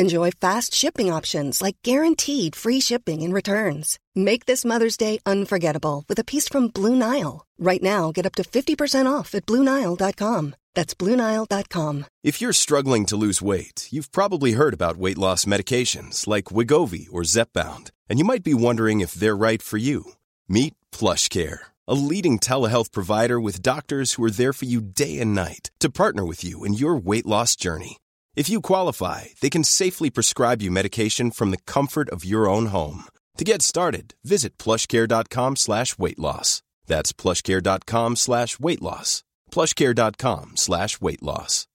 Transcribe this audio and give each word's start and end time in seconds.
Enjoy 0.00 0.30
fast 0.30 0.72
shipping 0.72 1.12
options 1.12 1.60
like 1.60 1.76
guaranteed 1.84 2.56
free 2.56 2.80
shipping 2.80 3.22
and 3.22 3.34
returns. 3.34 3.98
Make 4.14 4.46
this 4.46 4.64
Mother's 4.64 4.96
Day 4.96 5.18
unforgettable 5.26 6.06
with 6.08 6.18
a 6.18 6.24
piece 6.24 6.48
from 6.48 6.68
Blue 6.68 6.96
Nile. 6.96 7.44
Right 7.58 7.82
now, 7.82 8.10
get 8.10 8.24
up 8.24 8.34
to 8.36 8.42
50% 8.42 9.12
off 9.12 9.34
at 9.34 9.44
BlueNile.com. 9.44 10.54
That's 10.74 10.94
BlueNile.com. 10.94 12.06
If 12.24 12.40
you're 12.40 12.54
struggling 12.54 13.04
to 13.06 13.16
lose 13.16 13.42
weight, 13.42 13.88
you've 13.90 14.10
probably 14.10 14.52
heard 14.52 14.72
about 14.72 14.96
weight 14.96 15.18
loss 15.18 15.44
medications 15.44 16.26
like 16.26 16.54
Wigovi 16.56 17.06
or 17.12 17.20
Zepbound, 17.20 17.90
and 18.08 18.18
you 18.18 18.24
might 18.24 18.42
be 18.50 18.54
wondering 18.54 19.02
if 19.02 19.12
they're 19.12 19.36
right 19.36 19.60
for 19.60 19.76
you. 19.76 20.12
Meet 20.48 20.76
PlushCare, 20.92 21.58
a 21.86 21.92
leading 21.92 22.38
telehealth 22.38 22.90
provider 22.90 23.38
with 23.38 23.60
doctors 23.60 24.14
who 24.14 24.24
are 24.24 24.30
there 24.30 24.54
for 24.54 24.64
you 24.64 24.80
day 24.80 25.18
and 25.18 25.34
night 25.34 25.70
to 25.78 25.90
partner 25.90 26.24
with 26.24 26.42
you 26.42 26.64
in 26.64 26.72
your 26.72 26.96
weight 26.96 27.26
loss 27.26 27.54
journey. 27.54 27.98
If 28.40 28.48
you 28.48 28.62
qualify, 28.62 29.20
they 29.42 29.50
can 29.50 29.64
safely 29.64 30.08
prescribe 30.08 30.62
you 30.62 30.70
medication 30.70 31.30
from 31.30 31.50
the 31.50 31.58
comfort 31.74 32.08
of 32.08 32.24
your 32.24 32.48
own 32.48 32.66
home. 32.66 33.04
To 33.36 33.44
get 33.44 33.60
started, 33.60 34.14
visit 34.24 34.56
plushcare.com 34.56 35.56
slash 35.56 35.98
weight 35.98 36.18
loss. 36.18 36.62
That's 36.86 37.12
plushcare.com 37.12 38.16
slash 38.16 38.58
weight 38.58 38.80
loss. 38.80 39.22
plushcare.com 39.50 40.52
slash 40.56 41.00
weight 41.02 41.22
loss. 41.22 41.66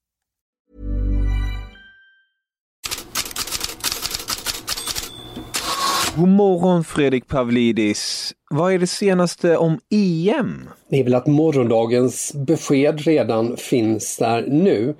God 6.16 6.28
morgon 6.28 6.84
Fredrik 6.84 7.28
Pavlidis. 7.28 8.34
Vad 8.50 8.72
är 8.72 8.78
det 8.78 8.86
senaste 8.86 9.56
om 9.56 9.78
EM? 9.90 10.68
Det 10.88 11.00
är 11.00 11.04
väl 11.04 11.14
att 11.14 11.26
morgondagens 11.26 12.32
besked 12.34 13.00
redan 13.00 13.56
finns 13.56 14.16
där 14.16 14.46
nu. 14.46 14.94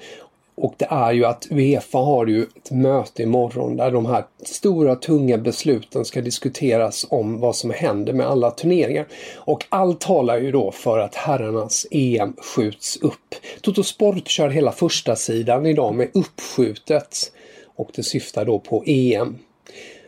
Och 0.57 0.75
det 0.77 0.87
är 0.91 1.13
ju 1.13 1.25
att 1.25 1.47
Uefa 1.51 1.99
har 1.99 2.27
ju 2.27 2.43
ett 2.43 2.71
möte 2.71 3.23
imorgon 3.23 3.77
där 3.77 3.91
de 3.91 4.07
här 4.07 4.25
stora 4.43 4.97
tunga 4.97 5.39
besluten 5.39 6.05
ska 6.05 6.21
diskuteras 6.21 7.07
om 7.11 7.41
vad 7.41 7.57
som 7.57 7.71
händer 7.71 8.13
med 8.13 8.27
alla 8.27 8.51
turneringar. 8.51 9.07
Och 9.35 9.65
allt 9.69 10.01
talar 10.01 10.39
ju 10.39 10.53
då 10.53 10.73
för 10.73 10.99
att 10.99 11.15
herrarnas 11.15 11.87
EM 11.91 12.33
skjuts 12.33 12.97
upp. 12.97 13.35
Toto 13.61 13.83
Sport 13.83 14.29
kör 14.29 14.49
hela 14.49 14.73
första 14.73 15.17
sidan 15.17 15.67
idag 15.67 15.95
med 15.95 16.11
uppskjutet. 16.15 17.33
Och 17.77 17.91
det 17.95 18.03
syftar 18.03 18.45
då 18.45 18.59
på 18.59 18.85
EM. 18.87 19.39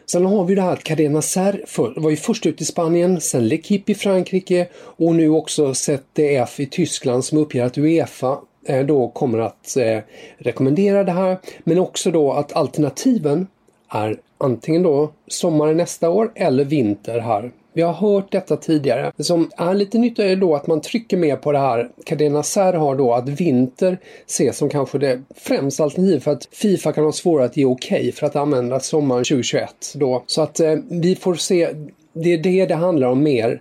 Sen 0.06 0.26
har 0.26 0.44
vi 0.44 0.54
det 0.54 0.62
här 0.62 0.72
att 0.72 0.84
Cadena 0.84 1.22
Ser 1.22 1.64
var 2.00 2.10
ju 2.10 2.16
först 2.16 2.46
ut 2.46 2.60
i 2.60 2.64
Spanien, 2.64 3.20
sen 3.20 3.48
L'Equipe 3.48 3.90
i 3.90 3.94
Frankrike 3.94 4.68
och 4.74 5.14
nu 5.14 5.28
också 5.28 5.74
ZDF 5.74 6.60
i 6.60 6.66
Tyskland 6.66 7.24
som 7.24 7.38
uppger 7.38 7.64
att 7.64 7.78
Uefa 7.78 8.38
Eh, 8.68 8.86
då 8.86 9.08
kommer 9.08 9.38
att 9.38 9.76
eh, 9.76 9.98
rekommendera 10.38 11.04
det 11.04 11.12
här. 11.12 11.38
Men 11.64 11.78
också 11.78 12.10
då 12.10 12.32
att 12.32 12.52
alternativen 12.52 13.46
är 13.88 14.20
antingen 14.38 14.82
då 14.82 15.12
sommaren 15.26 15.76
nästa 15.76 16.10
år 16.10 16.32
eller 16.34 16.64
vinter 16.64 17.18
här 17.18 17.52
vi 17.78 17.82
har 17.82 17.92
hört 17.92 18.32
detta 18.32 18.56
tidigare. 18.56 19.12
Det 19.16 19.24
som 19.24 19.50
är 19.56 19.74
lite 19.74 19.98
nytt 19.98 20.18
är 20.18 20.36
då 20.36 20.54
att 20.54 20.66
man 20.66 20.80
trycker 20.80 21.16
mer 21.16 21.36
på 21.36 21.52
det 21.52 21.58
här. 21.58 21.88
Cadena 22.04 22.42
Ser 22.42 22.72
har 22.72 22.96
då 22.96 23.14
att 23.14 23.28
vinter 23.28 23.98
ses 24.26 24.56
som 24.56 24.68
kanske 24.68 24.98
det 24.98 25.22
främsta 25.36 25.84
alternativet 25.84 26.24
för 26.24 26.30
att 26.30 26.48
Fifa 26.52 26.92
kan 26.92 27.04
ha 27.04 27.12
svårare 27.12 27.46
att 27.46 27.56
ge 27.56 27.64
okej 27.64 27.98
okay 27.98 28.12
för 28.12 28.26
att 28.26 28.36
använda 28.36 28.80
sommaren 28.80 29.24
2021 29.24 29.70
då. 29.94 30.22
Så 30.26 30.42
att 30.42 30.60
eh, 30.60 30.74
vi 30.90 31.16
får 31.16 31.34
se. 31.34 31.68
Det 32.12 32.32
är 32.32 32.38
det 32.38 32.66
det 32.66 32.74
handlar 32.74 33.08
om 33.08 33.22
mer 33.22 33.60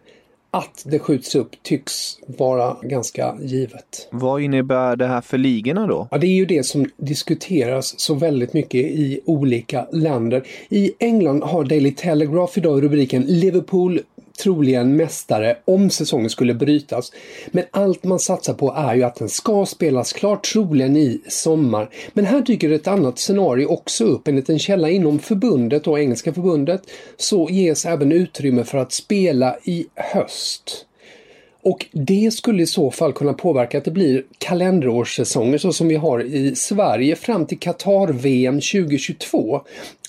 att 0.52 0.84
det 0.86 1.00
skjuts 1.00 1.36
upp 1.36 1.64
tycks 1.64 2.18
vara 2.28 2.78
ganska 2.82 3.36
givet. 3.42 4.08
Vad 4.12 4.42
innebär 4.42 4.96
det 4.96 5.08
här 5.08 5.22
för 5.22 5.38
ligorna 5.38 5.88
då? 5.88 6.08
Ja, 6.12 6.18
det 6.18 6.28
är 6.28 6.36
ju 6.36 6.46
det 6.46 6.66
som 6.66 6.86
diskuteras 6.98 8.00
så 8.00 8.14
väldigt 8.14 8.54
mycket 8.54 8.82
i 8.82 9.20
olika 9.26 9.88
länder. 9.92 10.44
I 10.70 10.92
England 11.00 11.44
har 11.44 11.64
Daily 11.64 11.92
Telegraph 11.92 12.58
idag 12.58 12.84
rubriken 12.84 13.22
Liverpool 13.22 14.00
troligen 14.38 14.96
mästare 14.96 15.58
om 15.66 15.90
säsongen 15.90 16.30
skulle 16.30 16.54
brytas. 16.54 17.12
Men 17.52 17.64
allt 17.72 18.04
man 18.04 18.20
satsar 18.20 18.54
på 18.54 18.74
är 18.74 18.96
ju 18.96 19.04
att 19.04 19.16
den 19.16 19.30
ska 19.30 19.66
spelas 19.66 20.14
klart, 20.14 20.46
troligen 20.46 20.98
i 20.98 21.22
sommar. 21.28 21.90
Men 22.14 22.26
här 22.26 22.42
dyker 22.42 22.72
ett 22.72 22.88
annat 22.88 23.20
scenario 23.20 23.66
också 23.66 24.06
upp. 24.06 24.28
Enligt 24.28 24.50
en 24.50 24.60
källa 24.60 24.90
inom 24.90 25.20
förbundet 25.20 25.88
och 25.88 26.00
engelska 26.00 26.34
förbundet 26.34 26.82
så 27.18 27.50
ges 27.50 27.86
även 27.86 28.12
utrymme 28.12 28.64
för 28.64 28.78
att 28.78 28.92
spela 28.92 29.58
i 29.64 29.86
höst. 29.96 30.87
Och 31.68 31.86
det 31.92 32.34
skulle 32.34 32.64
i 32.64 32.66
så 32.66 32.92
fall 32.92 33.14
kunna 33.14 33.34
påverka 33.34 33.78
att 33.78 33.86
det 33.86 33.92
blir 33.92 34.24
kalenderårssäsonger 34.38 35.58
så 35.58 35.74
som 35.74 35.88
vi 35.88 35.96
har 35.96 36.24
i 36.24 36.56
Sverige 36.56 37.16
fram 37.16 37.46
till 37.46 37.60
Qatar-VM 37.60 38.56
2022. 38.56 39.62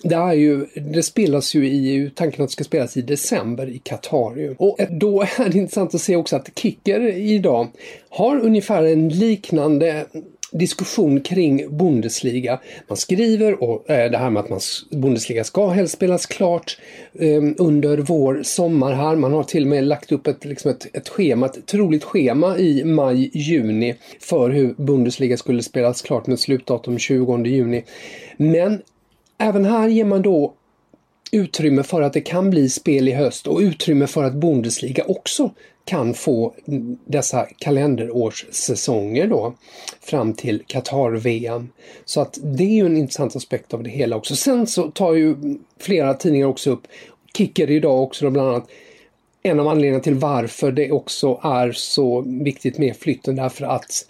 Det, 0.03 0.15
är 0.15 0.33
ju, 0.33 0.67
det 0.75 1.03
spelas 1.03 1.55
ju 1.55 1.67
i, 1.67 2.11
tanken 2.15 2.43
att 2.43 2.49
det 2.49 2.53
ska 2.53 2.65
spelas 2.65 2.97
i 2.97 3.03
december 3.03 3.69
i 3.69 3.79
Qatar. 3.79 4.55
Och 4.59 4.79
då 4.91 5.23
är 5.23 5.49
det 5.49 5.59
intressant 5.59 5.95
att 5.95 6.01
se 6.01 6.17
också 6.17 6.37
att 6.37 6.59
Kicker 6.59 7.01
idag 7.17 7.69
har 8.09 8.41
ungefär 8.41 8.83
en 8.83 9.09
liknande 9.09 10.07
diskussion 10.53 11.21
kring 11.21 11.79
Bundesliga. 11.79 12.61
Man 12.89 12.97
skriver 12.97 13.63
och 13.63 13.91
eh, 13.91 14.11
det 14.11 14.19
här 14.19 14.31
med 14.31 14.41
att 14.41 14.51
man, 14.51 14.61
Bundesliga 14.91 15.45
ska 15.45 15.69
helst 15.69 15.95
spelas 15.95 16.27
klart 16.27 16.79
eh, 17.13 17.43
under 17.59 17.99
vår, 17.99 18.43
sommar 18.43 18.93
här. 18.93 19.17
Man 19.17 19.33
har 19.33 19.43
till 19.43 19.63
och 19.63 19.69
med 19.69 19.85
lagt 19.85 20.13
upp 20.13 20.27
ett, 20.27 20.45
liksom 20.45 20.71
ett, 20.71 20.97
ett 20.97 21.09
schema, 21.09 21.47
ett 21.47 21.67
troligt 21.67 22.05
schema 22.05 22.59
i 22.59 22.85
maj, 22.85 23.31
juni 23.35 23.95
för 24.21 24.51
hur 24.51 24.75
Bundesliga 24.75 25.37
skulle 25.37 25.63
spelas 25.63 26.03
klart 26.03 26.27
med 26.27 26.41
slutdatum 26.41 26.99
20 26.99 27.45
juni. 27.45 27.85
Men 28.37 28.83
även 29.39 29.65
här 29.65 29.89
ger 29.89 30.05
man 30.05 30.23
då 30.23 30.55
utrymme 31.33 31.83
för 31.83 32.03
att 32.03 32.13
det 32.13 32.21
kan 32.21 32.51
bli 32.51 32.69
spel 32.69 33.09
i 33.09 33.13
höst 33.13 33.47
och 33.47 33.59
utrymme 33.59 34.07
för 34.07 34.25
att 34.25 34.35
Bundesliga 34.35 35.05
också 35.05 35.51
kan 35.85 36.15
få 36.15 36.55
dessa 37.05 37.47
kalenderårssäsonger 37.59 39.27
då 39.27 39.55
fram 40.01 40.33
till 40.33 40.63
Qatar-VM. 40.67 41.69
Så 42.05 42.21
att 42.21 42.39
det 42.43 42.65
är 42.65 42.75
ju 42.75 42.87
en 42.87 42.97
intressant 42.97 43.37
aspekt 43.37 43.75
av 43.75 43.83
det 43.83 43.91
hela 43.91 44.17
också. 44.17 44.37
Sen 44.37 44.67
så 44.67 44.91
tar 44.91 45.15
ju 45.15 45.37
flera 45.79 46.15
tidningar 46.15 46.47
också 46.47 46.71
upp, 46.71 46.83
Kicker 47.37 47.71
idag 47.71 48.03
också 48.03 48.25
då 48.25 48.31
bland 48.31 48.49
annat, 48.49 48.69
en 49.43 49.61
av 49.61 49.69
anledningarna 49.69 50.03
till 50.03 50.15
varför 50.15 50.73
det 50.73 50.91
också 50.91 51.41
är 51.43 51.73
så 51.73 52.21
viktigt 52.27 52.79
med 52.79 52.97
flytten 52.97 53.37
därför 53.37 53.65
att 53.65 54.07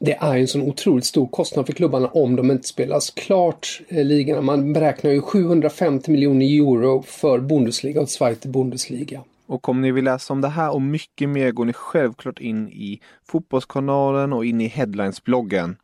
det 0.00 0.12
är 0.20 0.36
en 0.36 0.48
sån 0.48 0.62
otroligt 0.62 1.04
stor 1.04 1.26
kostnad 1.26 1.66
för 1.66 1.72
klubbarna 1.72 2.08
om 2.08 2.36
de 2.36 2.50
inte 2.50 2.68
spelas 2.68 3.10
klart 3.10 3.80
eh, 3.88 4.04
ligorna. 4.04 4.40
Man 4.40 4.72
beräknar 4.72 5.10
ju 5.10 5.20
750 5.20 6.10
miljoner 6.10 6.46
euro 6.46 7.02
för 7.02 7.38
Bundesliga 7.38 8.00
och 8.00 8.08
Zweite 8.08 8.48
Bundesliga. 8.48 9.20
Och 9.46 9.68
om 9.68 9.80
ni 9.80 9.92
vill 9.92 10.04
läsa 10.04 10.32
om 10.32 10.40
det 10.40 10.48
här 10.48 10.74
och 10.74 10.82
mycket 10.82 11.28
mer 11.28 11.50
går 11.50 11.64
ni 11.64 11.72
självklart 11.72 12.40
in 12.40 12.68
i 12.68 13.00
Fotbollskanalen 13.24 14.32
och 14.32 14.44
in 14.44 14.60
i 14.60 14.68
Headlines-bloggen. 14.68 15.76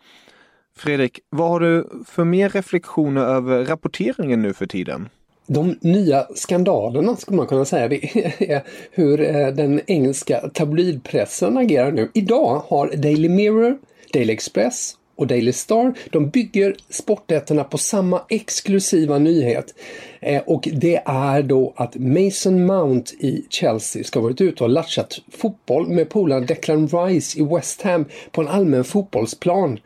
Fredrik, 0.76 1.20
vad 1.30 1.48
har 1.48 1.60
du 1.60 1.88
för 2.06 2.24
mer 2.24 2.48
reflektioner 2.48 3.20
över 3.22 3.64
rapporteringen 3.64 4.42
nu 4.42 4.52
för 4.52 4.66
tiden? 4.66 5.08
De 5.46 5.78
nya 5.80 6.26
skandalerna 6.34 7.16
skulle 7.16 7.36
man 7.36 7.46
kunna 7.46 7.64
säga, 7.64 7.88
det 7.88 8.16
är 8.52 8.62
hur 8.90 9.20
eh, 9.20 9.48
den 9.48 9.80
engelska 9.86 10.40
tabloidpressen 10.40 11.56
agerar 11.56 11.92
nu. 11.92 12.10
Idag 12.14 12.62
har 12.66 12.88
Daily 12.96 13.28
Mirror, 13.28 13.78
Daily 14.12 14.32
Express 14.32 14.96
och 15.16 15.26
Daily 15.26 15.52
Star, 15.52 15.94
de 16.10 16.28
bygger 16.28 16.76
sportätterna 16.88 17.64
på 17.64 17.78
samma 17.78 18.22
exklusiva 18.28 19.18
nyhet. 19.18 19.74
Eh, 20.20 20.42
och 20.46 20.68
det 20.72 21.02
är 21.04 21.42
då 21.42 21.72
att 21.76 21.94
Mason 21.96 22.66
Mount 22.66 23.12
i 23.18 23.46
Chelsea 23.50 24.04
ska 24.04 24.18
ha 24.18 24.24
varit 24.24 24.40
ute 24.40 24.64
och 24.64 24.70
latchat 24.70 25.20
fotboll 25.32 25.88
med 25.88 26.08
polaren 26.08 26.46
Declan 26.46 26.88
Rice 26.88 27.40
i 27.40 27.42
West 27.42 27.82
Ham 27.82 28.04
på 28.30 28.40
en 28.40 28.48
allmän 28.48 28.84
fotbollsplan. 28.84 29.78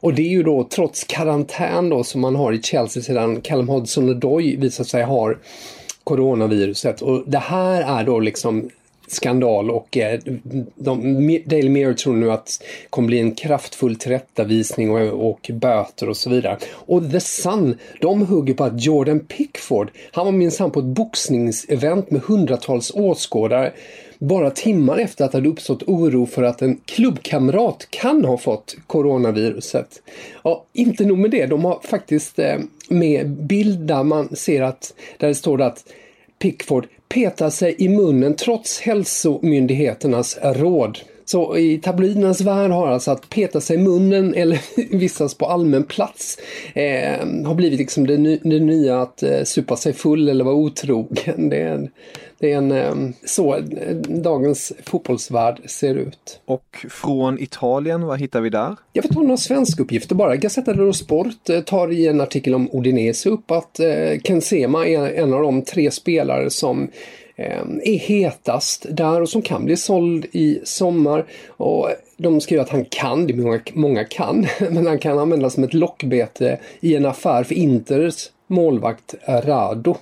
Och 0.00 0.14
det 0.14 0.22
är 0.22 0.30
ju 0.30 0.42
då 0.42 0.64
trots 0.64 1.04
karantän 1.04 1.88
då 1.88 2.04
som 2.04 2.20
man 2.20 2.36
har 2.36 2.52
i 2.52 2.62
Chelsea 2.62 3.02
sedan 3.02 3.40
Callum 3.40 3.68
Hodgson-Odoi 3.68 4.56
visat 4.56 4.86
sig 4.86 5.02
ha 5.04 5.34
coronaviruset. 6.04 7.02
Och 7.02 7.24
det 7.26 7.38
här 7.38 8.00
är 8.00 8.04
då 8.04 8.20
liksom 8.20 8.70
skandal 9.06 9.70
och 9.70 9.96
eh, 9.96 10.20
de, 10.74 11.40
Daily 11.46 11.68
Mirror 11.68 11.94
tror 11.94 12.14
nu 12.16 12.30
att 12.30 12.46
det 12.46 12.90
kommer 12.90 13.06
bli 13.06 13.18
en 13.18 13.34
kraftfull 13.34 13.96
tillrättavisning 13.96 14.90
och, 14.90 15.30
och 15.30 15.50
böter 15.52 16.08
och 16.08 16.16
så 16.16 16.30
vidare. 16.30 16.58
Och 16.68 17.10
The 17.10 17.20
Sun, 17.20 17.78
de 18.00 18.26
hugger 18.26 18.54
på 18.54 18.64
att 18.64 18.84
Jordan 18.84 19.20
Pickford, 19.20 19.90
han 20.12 20.24
var 20.24 20.32
minsann 20.32 20.70
på 20.70 20.80
ett 20.80 20.86
boxningsevent 20.86 22.10
med 22.10 22.22
hundratals 22.22 22.90
åskådare 22.94 23.72
bara 24.18 24.50
timmar 24.50 24.98
efter 24.98 25.24
att 25.24 25.32
det 25.32 25.38
hade 25.38 25.48
uppstått 25.48 25.82
oro 25.82 26.26
för 26.26 26.42
att 26.42 26.62
en 26.62 26.80
klubbkamrat 26.84 27.86
kan 27.90 28.24
ha 28.24 28.38
fått 28.38 28.76
coronaviruset. 28.86 30.02
Ja, 30.44 30.64
inte 30.72 31.04
nog 31.04 31.18
med 31.18 31.30
det, 31.30 31.46
de 31.46 31.64
har 31.64 31.80
faktiskt 31.82 32.38
eh, 32.38 32.56
med 32.88 33.30
bild 33.30 33.80
där 33.80 34.02
man 34.02 34.36
ser 34.36 34.62
att, 34.62 34.94
där 35.18 35.28
det 35.28 35.34
står 35.34 35.62
att 35.62 35.84
Pickford 36.38 36.86
petar 37.16 37.50
sig 37.50 37.74
i 37.78 37.88
munnen 37.88 38.36
trots 38.36 38.80
hälsomyndigheternas 38.80 40.38
råd. 40.42 40.98
Så 41.26 41.56
i 41.56 41.78
tabloidernas 41.78 42.40
värld 42.40 42.70
har 42.70 42.88
alltså 42.88 43.10
att 43.10 43.28
peta 43.28 43.60
sig 43.60 43.76
i 43.76 43.78
munnen 43.78 44.34
eller 44.34 44.60
vistas 44.96 45.34
på 45.34 45.46
allmän 45.46 45.84
plats 45.84 46.38
eh, 46.74 47.26
har 47.44 47.54
blivit 47.54 47.78
liksom 47.78 48.06
det, 48.06 48.18
ny, 48.18 48.38
det 48.42 48.60
nya 48.60 49.00
att 49.00 49.22
eh, 49.22 49.42
supa 49.44 49.76
sig 49.76 49.92
full 49.92 50.28
eller 50.28 50.44
vara 50.44 50.54
otrogen. 50.54 51.48
Det 51.48 51.62
är, 51.62 51.90
det 52.38 52.52
är 52.52 52.56
en, 52.56 52.72
eh, 52.72 52.94
så 53.24 53.60
dagens 54.08 54.72
fotbollsvärld 54.84 55.60
ser 55.66 55.94
ut. 55.94 56.40
Och 56.44 56.86
från 56.90 57.38
Italien, 57.38 58.06
vad 58.06 58.20
hittar 58.20 58.40
vi 58.40 58.50
där? 58.50 58.76
Jag 58.92 59.02
vet 59.02 59.10
inte 59.10 59.22
några 59.22 59.36
svenska 59.36 59.82
uppgifter 59.82 60.14
bara. 60.14 60.36
Gazzetta 60.36 60.72
dello 60.72 60.92
Sport 60.92 61.48
eh, 61.48 61.60
tar 61.60 61.92
i 61.92 62.06
en 62.06 62.20
artikel 62.20 62.54
om 62.54 62.68
Udinese 62.72 63.28
upp 63.28 63.50
att 63.50 63.80
eh, 63.80 64.20
Ken 64.24 64.40
Sema 64.40 64.86
är 64.86 65.12
en 65.12 65.34
av 65.34 65.42
de 65.42 65.62
tre 65.62 65.90
spelare 65.90 66.50
som 66.50 66.88
Ehm, 67.36 67.80
är 67.84 67.98
hetast 67.98 68.86
där 68.90 69.22
och 69.22 69.28
som 69.28 69.42
kan 69.42 69.64
bli 69.64 69.76
såld 69.76 70.26
i 70.32 70.60
sommar. 70.64 71.24
Och 71.48 71.88
de 72.16 72.40
skriver 72.40 72.62
att 72.62 72.70
han 72.70 72.84
kan, 72.84 73.26
det 73.26 73.32
är 73.32 73.36
många, 73.36 73.60
många 73.72 74.04
kan, 74.04 74.46
men 74.70 74.86
han 74.86 74.98
kan 74.98 75.18
användas 75.18 75.54
som 75.54 75.64
ett 75.64 75.74
lockbete 75.74 76.58
i 76.80 76.96
en 76.96 77.06
affär 77.06 77.44
för 77.44 77.54
Inters 77.54 78.30
målvakt 78.46 79.14
Rado. 79.26 79.96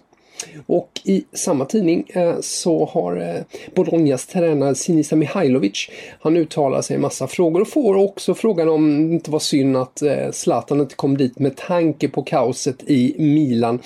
Och 0.67 0.91
i 1.05 1.25
samma 1.33 1.65
tidning 1.65 2.05
eh, 2.09 2.35
så 2.41 2.85
har 2.85 3.17
eh, 3.17 3.43
Bolognas 3.75 4.27
tränare 4.27 4.75
Sinisa 4.75 5.17
Mihailovic, 5.17 5.91
han 6.21 6.37
uttalar 6.37 6.83
sig 6.83 6.97
i 6.97 6.99
massa 6.99 7.27
frågor 7.27 7.61
och 7.61 7.69
får 7.69 7.97
också 7.97 8.35
frågan 8.35 8.69
om 8.69 9.09
det 9.09 9.15
inte 9.15 9.31
var 9.31 9.39
synd 9.39 9.77
att 9.77 10.03
eh, 10.03 10.31
Zlatan 10.33 10.81
inte 10.81 10.95
kom 10.95 11.17
dit 11.17 11.39
med 11.39 11.57
tanke 11.57 12.09
på 12.09 12.23
kaoset 12.23 12.91
i 12.91 13.15
Milan. 13.19 13.79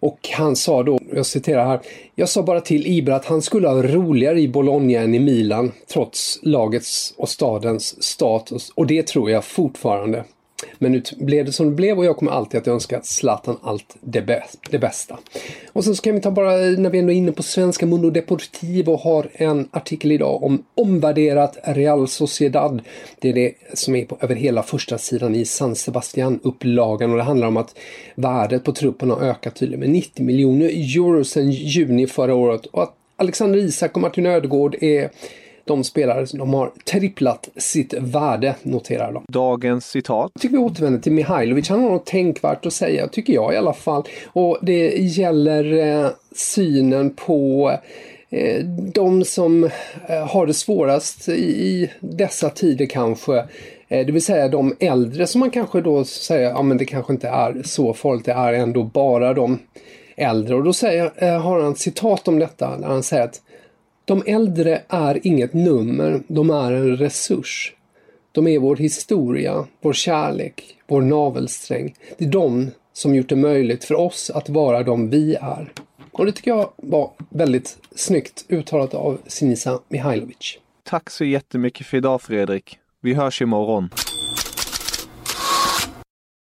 Och 0.00 0.28
han 0.32 0.56
sa 0.56 0.82
då, 0.82 0.98
jag 1.14 1.26
citerar 1.26 1.66
här, 1.66 1.80
jag 2.14 2.28
sa 2.28 2.42
bara 2.42 2.60
till 2.60 2.86
Ibra 2.86 3.16
att 3.16 3.24
han 3.24 3.42
skulle 3.42 3.68
ha 3.68 3.82
roligare 3.82 4.40
i 4.40 4.48
Bologna 4.48 4.98
än 4.98 5.14
i 5.14 5.18
Milan, 5.18 5.72
trots 5.92 6.38
lagets 6.42 7.14
och 7.16 7.28
stadens 7.28 8.02
status. 8.02 8.72
Och 8.74 8.86
det 8.86 9.06
tror 9.06 9.30
jag 9.30 9.44
fortfarande. 9.44 10.24
Men 10.78 10.92
nu 10.92 11.02
blev 11.16 11.44
det 11.44 11.52
som 11.52 11.66
det 11.66 11.76
blev 11.76 11.98
och 11.98 12.04
jag 12.04 12.16
kommer 12.16 12.32
alltid 12.32 12.60
att 12.60 12.68
önska 12.68 13.00
Zlatan 13.02 13.56
allt 13.62 13.96
det, 14.00 14.22
bä 14.22 14.42
det 14.70 14.78
bästa. 14.78 15.18
Och 15.72 15.84
sen 15.84 15.96
så 15.96 16.02
kan 16.02 16.14
vi 16.14 16.20
ta 16.20 16.30
bara, 16.30 16.56
när 16.56 16.90
vi 16.90 16.98
ändå 16.98 17.12
är 17.12 17.16
inne 17.16 17.32
på 17.32 17.42
svenska, 17.42 17.86
Mundo 17.86 18.10
Deportivo 18.10 18.96
har 18.96 19.28
en 19.32 19.68
artikel 19.70 20.12
idag 20.12 20.42
om 20.42 20.64
omvärderat 20.74 21.58
Real 21.64 22.08
Sociedad. 22.08 22.82
Det 23.20 23.28
är 23.28 23.32
det 23.32 23.54
som 23.74 23.96
är 23.96 24.04
på, 24.04 24.18
över 24.20 24.34
hela 24.34 24.62
första 24.62 24.98
sidan 24.98 25.34
i 25.34 25.44
San 25.44 25.74
Sebastian-upplagan 25.74 27.10
och 27.10 27.16
det 27.16 27.22
handlar 27.22 27.46
om 27.46 27.56
att 27.56 27.78
värdet 28.14 28.64
på 28.64 28.72
truppen 28.72 29.10
har 29.10 29.20
ökat 29.20 29.54
tydligen 29.54 29.80
med 29.80 29.90
90 29.90 30.24
miljoner 30.24 30.66
euro 30.66 31.24
sedan 31.24 31.50
juni 31.50 32.06
förra 32.06 32.34
året 32.34 32.66
och 32.66 32.82
att 32.82 32.94
Alexander 33.16 33.58
Isak 33.58 33.96
och 33.96 34.02
Martin 34.02 34.26
Ödegård 34.26 34.76
är 34.80 35.10
de 35.66 35.84
spelare 35.84 36.26
de 36.32 36.54
har 36.54 36.72
tripplat 36.84 37.48
sitt 37.56 37.94
värde, 37.94 38.54
noterar 38.62 39.12
de. 39.12 39.24
Dagens 39.28 39.86
citat. 39.86 40.30
Jag 40.34 40.42
tycker 40.42 40.56
vi 40.56 40.62
återvänder 40.62 41.00
till 41.00 41.12
Mihailovic. 41.12 41.68
Han 41.68 41.82
har 41.82 41.90
något 41.90 42.06
tänkvärt 42.06 42.66
att 42.66 42.72
säga, 42.72 43.08
tycker 43.08 43.32
jag 43.32 43.54
i 43.54 43.56
alla 43.56 43.72
fall. 43.72 44.02
Och 44.26 44.58
det 44.62 44.88
gäller 44.96 45.72
eh, 46.04 46.10
synen 46.34 47.14
på 47.14 47.72
eh, 48.30 48.64
de 48.94 49.24
som 49.24 49.64
eh, 50.08 50.26
har 50.28 50.46
det 50.46 50.54
svårast 50.54 51.28
i, 51.28 51.90
dessa 52.00 52.50
tider 52.50 52.86
kanske. 52.86 53.36
Eh, 53.88 54.06
det 54.06 54.12
vill 54.12 54.24
säga 54.24 54.48
de 54.48 54.76
äldre 54.80 55.26
som 55.26 55.38
man 55.38 55.50
kanske 55.50 55.80
då 55.80 56.04
säger, 56.04 56.48
ja 56.48 56.62
men 56.62 56.76
det 56.76 56.84
kanske 56.84 57.12
inte 57.12 57.28
är 57.28 57.62
så 57.64 57.94
farligt, 57.94 58.24
det 58.24 58.32
är 58.32 58.52
ändå 58.52 58.82
bara 58.82 59.34
de 59.34 59.58
äldre. 60.16 60.54
Och 60.54 60.64
då 60.64 60.72
säger, 60.72 61.38
har 61.38 61.60
han 61.60 61.76
citat 61.76 62.28
om 62.28 62.38
detta, 62.38 62.76
där 62.78 62.88
han 62.88 63.02
säger 63.02 63.24
att 63.24 63.40
de 64.06 64.22
äldre 64.26 64.82
är 64.88 65.26
inget 65.26 65.52
nummer, 65.52 66.22
de 66.28 66.50
är 66.50 66.72
en 66.72 66.96
resurs. 66.96 67.72
De 68.32 68.46
är 68.46 68.58
vår 68.58 68.76
historia, 68.76 69.66
vår 69.80 69.92
kärlek, 69.92 70.76
vår 70.86 71.02
navelsträng. 71.02 71.94
Det 72.18 72.24
är 72.24 72.28
de 72.28 72.70
som 72.92 73.14
gjort 73.14 73.28
det 73.28 73.36
möjligt 73.36 73.84
för 73.84 73.94
oss 73.94 74.30
att 74.30 74.48
vara 74.48 74.82
de 74.82 75.10
vi 75.10 75.34
är. 75.34 75.72
Och 76.12 76.26
det 76.26 76.32
tycker 76.32 76.50
jag 76.50 76.70
var 76.76 77.10
väldigt 77.30 77.78
snyggt 77.94 78.44
uttalat 78.48 78.94
av 78.94 79.18
Sinisa 79.26 79.80
Mihailovic. 79.88 80.58
Tack 80.82 81.10
så 81.10 81.24
jättemycket 81.24 81.86
för 81.86 81.96
idag 81.96 82.22
Fredrik. 82.22 82.78
Vi 83.00 83.14
hörs 83.14 83.42
imorgon. 83.42 83.90